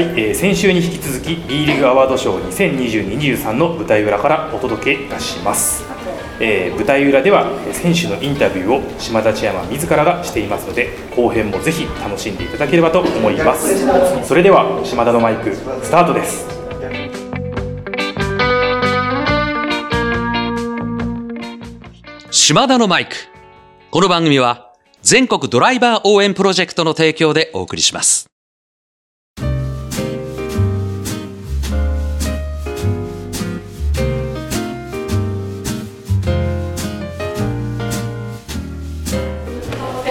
[0.00, 5.84] はい、えー先週に引き続き B リーグアワード賞2022-23の舞台裏からお届けいたします、
[6.40, 16.48] えー舞台裏ではえー選手のインタビューを島田千山自らがしていますので後編もぜひ楽しんでいただければと思いますそれでは島田のマイクスタートです
[22.30, 23.16] 島田のマイク。
[23.90, 24.72] この番組は
[25.02, 28.29] 全国ドライバー応援プロジェクトの提供でお送りします。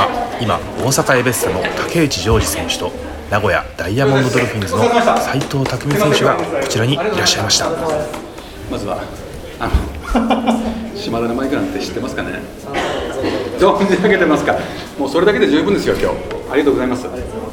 [0.00, 2.92] あ今大阪エベッサの竹内ジョージ選手と
[3.30, 7.70] 名古屋ダイヤモンドドルフィンズの斉藤匠選手がこちらにいらっしゃいました。
[8.70, 9.02] まずは
[9.58, 12.40] あの島田のマイクなんて知ってますかね？
[13.58, 14.56] 存じ上げてますか？
[14.98, 16.16] もうそれだけで十分ですよ今日。
[16.50, 17.06] ありがとうございます。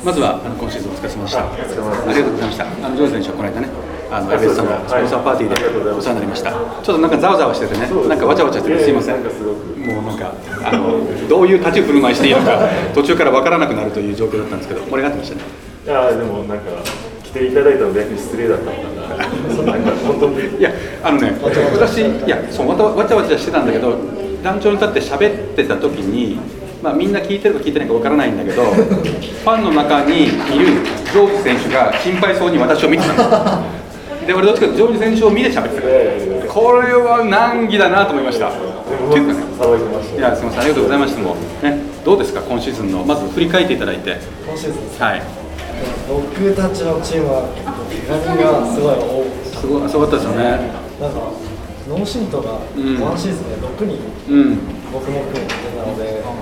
[0.05, 1.43] まずはあの今シーズンお疲れ様でした。
[1.43, 1.83] ありがとう
[2.31, 2.65] ございました。
[2.65, 3.67] あのジョージ選手はこの間ね
[4.09, 6.51] あのエベスさんのスポンサーパーティーでお世話になりました。
[6.51, 7.87] ちょっとなんかざわざわしててね。
[8.07, 12.59] なんかわちゃわちゃしててすいませんもうなんかあのどういう立ち振る舞いしていいのか
[12.93, 15.41] 途中からわからなくなるという状況だったんですけど盛り上がってましたね。
[15.85, 16.63] いやでもなんか
[17.23, 18.83] 来ていただいたの逆に失礼だったのか
[19.65, 19.71] な。
[19.71, 20.39] なんか本当に。
[20.59, 20.71] いや
[21.03, 23.95] あのね私いやそうわたわちゃわちゃしてたんだけど
[24.43, 26.39] 団長に立って喋ってた時に、
[26.83, 30.31] まあ、みんな聞いてるか聞いてないかわからないんだけど ファンの中にいる
[31.11, 33.86] ジョージ選手が心配そうに私を見てたので
[34.33, 35.81] 俺どっちかというとジョージ選手を見て喋って
[36.47, 38.49] たこれは難儀だなと思いました。
[38.49, 40.61] っていうかね騒いやすみません。
[40.61, 41.21] ありがとうございました。
[41.21, 43.03] もうねどうですか今シーズンの。
[43.03, 44.17] まず振り返っていただいて。
[44.45, 45.21] 今シーズンはい。
[46.09, 50.43] 僕たちのチームは怪我がすごい多くすごいすごかったですよね。
[50.99, 51.19] なんか
[51.87, 53.01] ノーシントがん。
[53.01, 54.57] ワンシーズンで6人、うん。
[54.91, 56.33] 僕も含めてなのでも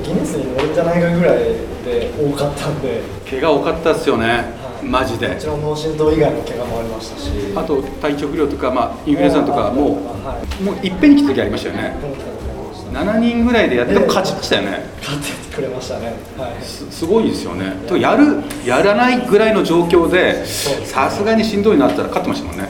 [0.00, 1.38] うギネスに乗るんじゃないかぐらい
[1.84, 3.02] で多かったんで。
[3.28, 5.28] 怪我多かったですよねマジで。
[5.28, 7.30] もちろん脳震盪以外の怪我もありましたし。
[7.54, 11.96] あと体調不良とか、まあ、インフルエンザとかもはい、もういっぺんに来た時ありましたよね。
[12.00, 14.84] 今回もありました7人ぐらいでやっても勝ちましたよね。
[15.00, 16.14] 勝ってくれましたね。
[16.36, 16.62] はい。
[16.62, 17.76] すすごいですよね。
[17.88, 22.68] とやるやらないぐらいの状況でさすがにしんどいなったら勝ってましたもんね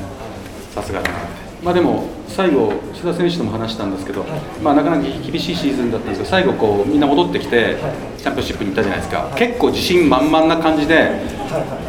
[1.71, 4.25] まあでも最後志田選手とも話したんですけど、
[4.61, 7.77] まあ、なかなか厳しいシーズンだったんですけど最後こうみんな戻ってきて
[8.19, 9.33] チャンピオンシップに行ったじゃないですか。
[9.37, 11.13] 結構自信満々な感じで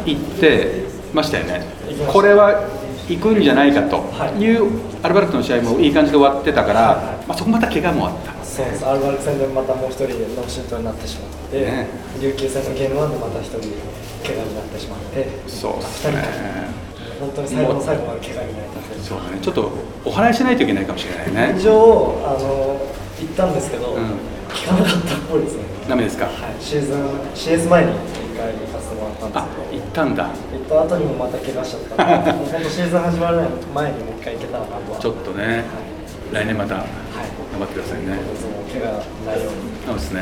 [0.06, 1.66] 行ってましたよね。
[2.12, 2.68] これは
[3.08, 3.96] 行くんじゃないかと
[4.38, 4.56] い。
[4.56, 4.70] う
[5.02, 8.32] アルバルクの試合もいい感じで終わってたから、まあ、そこまた怪我もあった。
[8.44, 8.86] そうです。
[8.86, 11.88] アルバルク戦でまたもう一人で脳震盪になってしまって、ね。
[12.22, 13.58] 琉球戦のゲームワンでまた一人
[14.22, 16.91] 怪我になってしまってそうですね
[17.22, 19.38] 本当に最後の最後まで怪我になりたそうだね。
[19.40, 19.70] ちょっと
[20.04, 21.58] お祓いしないといけないかもしれないね。
[21.58, 22.80] 一応あの
[23.20, 23.94] 行ったんですけど、ん。
[24.50, 25.62] 聞かなかったっぽいですね。
[25.88, 26.26] ダメですか？
[26.26, 26.34] はい。
[26.60, 29.82] シーズン CS 前に一回行かせてもらったんですあけど。
[29.82, 30.24] 行ったんだ。
[30.24, 30.34] 行っ
[30.68, 32.32] た後にもまた怪我しちゃった。
[32.34, 33.36] 本当シーズン始まる
[33.74, 34.98] 前にもう一回行けたらなとは。
[34.98, 35.64] ちょっとね
[36.32, 36.84] 来年またはい
[37.52, 37.98] 頑張ってください。
[38.06, 39.60] ねその怪我ないように。
[39.86, 40.20] そうですね、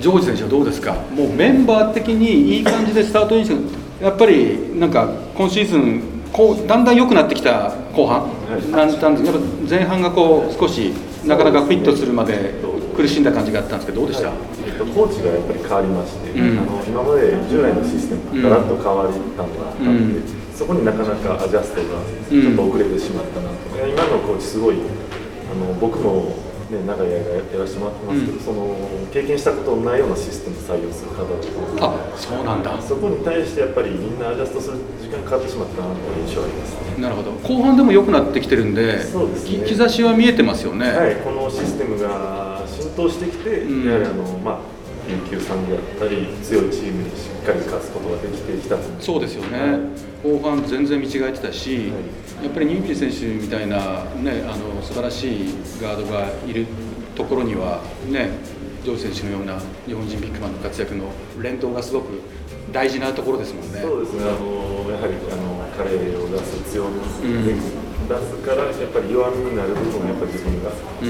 [0.00, 0.92] ジョージ選手はどうですか？
[1.14, 6.02] もうメンバー的にいい感じでスタートインしてやっぱりなんか今シーズン
[6.36, 8.28] こうだんだん良くなってきた後半、
[8.70, 10.92] なんだんやっぱ前半がこう少し
[11.24, 12.52] なかなかフィットするまで
[12.94, 14.28] 苦しんだ感じがあったんですけどどうでした、
[14.66, 16.58] えっとコーチがやっぱり変わりまして、うん。
[16.58, 20.22] あの今まで従来のシステムがガラッと変わったのがあったので、うん。
[20.54, 26.36] そこになかなかアジャストがちょっと遅れてしまったなと、いや今のコーチすごいあの僕も、
[26.70, 28.74] ね、長い間やらせてもらってますけど、その
[29.12, 32.80] 経験したことのないようなシステムを採用する方だとあそうなんだ。
[32.82, 37.02] そこに対してやっぱりみんなアジャストする時間かかってしまったなという印象がありますね。
[37.02, 37.32] なるほど。
[37.32, 39.64] 後半でも良くなってきてるんでそうですね。
[39.64, 43.86] き兆しは見えてますよね、はい、このシステムが浸透してきて、うん。
[43.86, 44.58] やはりあの、まあ、
[45.08, 49.78] 琉球さんであったり、強いチームにしっかり勝つことができてきたそうですよね、
[50.22, 51.92] 後半全然見違えてたし、
[52.42, 56.66] やっぱりニュービル選手みたいな、ね、あの素晴らしいガードがいる
[57.14, 58.30] ところには、ね、
[58.84, 61.10] ジョージ選手のような日本人ビッグマンの活躍の
[61.40, 62.20] 連動がすごく
[62.72, 63.80] 大事なところですもんね。
[63.80, 67.46] そうですね、あのやはりあの彼を出す強み、ん。
[68.06, 70.72] 出すから、やっぱり弱みになる部分をやっぱり自分が、ん。
[70.72, 71.06] あの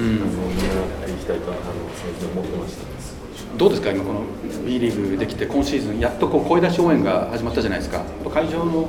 [0.52, 1.60] 見習っていきたいとあの
[1.96, 3.25] 常々思ってました。
[3.56, 4.20] どうですか、今、この
[4.66, 8.88] B リーグできて、今シーズン、やっとこう声出し応援が始まったじゃないですか、会場の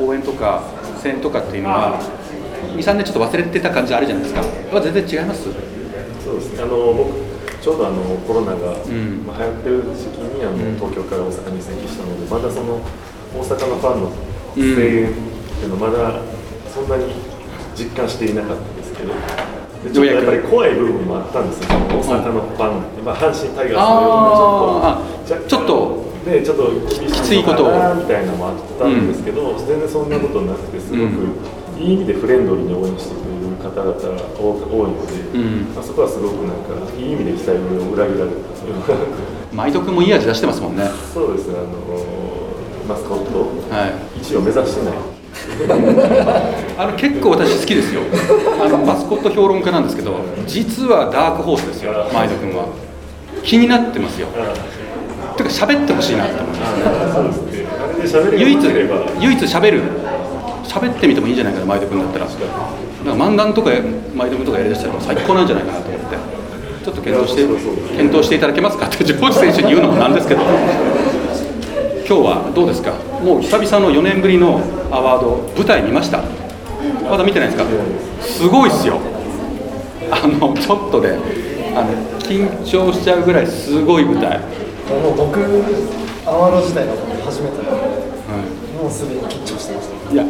[0.00, 0.62] 応援とか、
[1.02, 2.00] 声援とかっていうのは、
[2.74, 4.40] 2、3年ちょっと忘れてた感じあるじゃないですか、
[4.74, 5.44] は全然違います？
[6.24, 7.12] そうですね、あの僕、
[7.62, 9.26] ちょうどあのコロナが、ん。
[9.26, 12.80] まあ、流行ってる時期にあの、東京から大阪に移籍したので、まだその
[13.34, 14.10] 大阪のファンの
[14.56, 16.20] 声援っていうのまだ
[16.74, 17.12] そんなに
[17.76, 19.14] 実感していなかったんですけど、で
[19.84, 25.44] ちょっとやっぱり怖い部分もあったんですよ、大阪のファン、まあ、阪神タイガースのようなちょっとあー。
[25.44, 26.70] あちょっとね、ちょっと
[27.00, 31.38] 厳きついことみたいなのもあったんですけど、全然そんなことなくてすごく
[31.78, 34.00] いい意味でフレンドリーに応援してくれる方々が
[34.36, 35.74] 多多いので、うん。
[35.74, 38.92] まあ、そこはすごくなんかいい意味で期待を裏切られたというか
[39.54, 40.90] 毎度君もいい味出してますもんね。
[41.14, 41.68] そうですねあの
[42.88, 43.40] マスコット。
[43.72, 44.18] はい。
[44.20, 45.17] 1位を目指してない
[46.78, 48.02] あの結構私好きですよ。
[48.62, 52.68] あのマスコット評論家なんですけど実はダークホースですよ毎度君は。
[53.42, 54.28] 気になってますよ。
[55.36, 57.40] てか喋ってほしいなって思います
[58.36, 58.58] 唯一
[59.20, 59.82] 唯一喋る。
[60.64, 62.26] 喋ってみてもいいんじゃないかな毎度君だったら。
[62.26, 63.70] なんか漫談とか
[64.14, 66.16] 毎度君とかやりだしたら最高なんじゃないかなと思って。
[66.84, 67.42] ちょっと検討して
[67.96, 70.42] 検討していただけますかってジョージ選手に言うのもなんですけど。
[72.06, 72.92] 今日はどうですか？
[73.22, 76.22] もう久々の4年ぶりのアワード舞台見ました？
[77.10, 77.68] まだ見てないですか？
[78.20, 78.98] すごいっすよ。
[80.10, 81.18] あのちょっとね
[81.76, 85.38] あの緊張しちゃうぐらいすごい舞台、もう僕
[86.24, 86.92] アワード自体が
[87.24, 90.24] 初めてなのでもうすでに緊張してますいや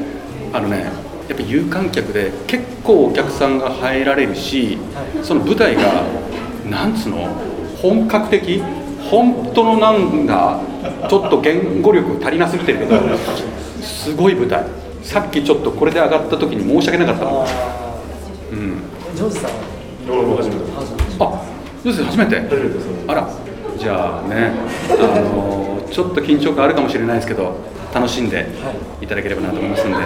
[0.52, 0.90] あのね
[1.28, 4.78] やっぱ有観客で結構お客さんが入られるし、
[5.22, 6.02] その舞台が
[6.68, 7.28] なんつうの？
[7.80, 8.62] 本格的？
[9.10, 10.60] 本当のなんだ
[11.08, 12.96] ちょっと言語力足りなすぎてるけど
[13.88, 14.64] すごい舞台。
[15.02, 17.46] さっきちょっとこれで上がった時に申し訳なかったもんあ
[18.52, 18.58] うん。
[19.14, 19.56] ージョージさんは？
[20.08, 20.62] 俺も初めて
[21.18, 21.24] あ
[21.82, 22.40] どうです初めて？
[22.40, 23.30] 初めてそうあら
[23.78, 24.52] じゃあね
[24.90, 27.56] あのちょっと緊張感あるかもしれないですけど
[27.94, 28.46] 楽しんで
[29.00, 29.06] い。
[29.06, 29.96] ただければなと思いますんで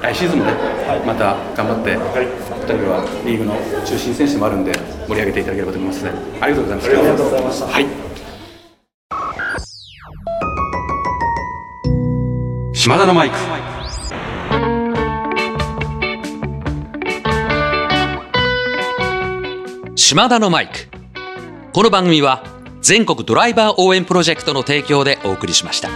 [0.00, 0.52] 来シーズンもね、
[1.06, 3.54] また頑張って、2人はリーグの
[3.86, 4.72] 中心選手でもあるんで
[5.08, 7.66] 盛り上げていただければと思いますのでありがとうございますありがとうございました。
[7.66, 7.86] はい
[12.84, 13.36] 島田のマイク。
[19.96, 20.72] 島田のマイク。
[21.72, 22.44] この番組は
[22.82, 25.88] 全国ドライバー応援プロジェクトの提供でお送りしました。
[25.88, 25.94] は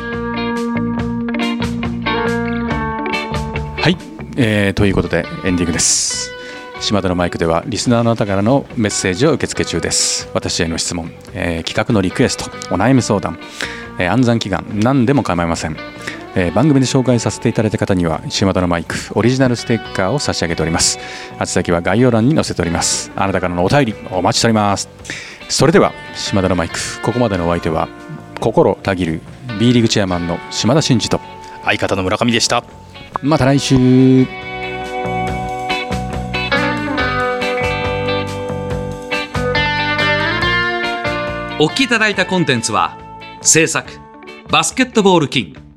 [3.91, 3.99] い、
[4.39, 6.33] えーということでエンディングです。
[6.81, 10.31] 島田のマイクではリスナーの方からのメッセージを受付中です。
[10.33, 13.39] 私への質問、えー企画のリクエストお悩み相談、
[13.99, 15.77] えー暗算祈願何でも構いません、
[16.41, 21.01] えー番組で紹介させていただいた方には島田のマイクオリジナルステッカーを差し上げております。
[21.41, 23.11] 宛先は概要欄に載せております。
[23.17, 24.89] あなたからのお便りお待ちしております。
[25.49, 27.89] それでは島田のマイクここまでのお相手は
[28.41, 29.21] 心たぎる
[29.59, 31.21] B リーグチェアマンの島田真二と
[31.65, 32.63] 相方の村上でした。
[33.21, 34.27] また来週。
[41.61, 42.97] お聞きいただいたコンテンツは
[43.43, 43.91] 制作
[44.49, 45.68] バスケットボールキング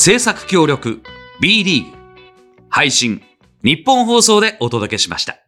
[0.00, 1.02] 制作協力
[1.40, 1.96] B リーグ
[2.68, 3.20] 配信
[3.64, 5.47] 日本放送でお届けしました。